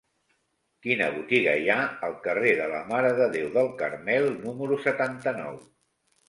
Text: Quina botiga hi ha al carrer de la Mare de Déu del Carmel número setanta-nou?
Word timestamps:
Quina 0.85 1.09
botiga 1.17 1.53
hi 1.59 1.69
ha 1.73 1.75
al 2.07 2.15
carrer 2.23 2.53
de 2.61 2.69
la 2.71 2.79
Mare 2.93 3.11
de 3.19 3.27
Déu 3.37 3.53
del 3.59 3.71
Carmel 3.83 4.27
número 4.47 4.81
setanta-nou? 4.89 5.63